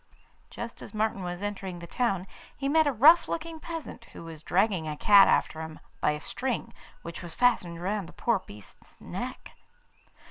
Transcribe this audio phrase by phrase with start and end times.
[0.49, 2.25] Just as Martin was entering the town
[2.57, 6.19] he met a rough looking peasant who was dragging a cat after him by a
[6.19, 9.51] string which was fastened round the poor beast's neck.